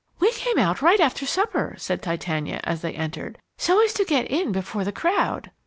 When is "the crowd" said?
4.83-5.51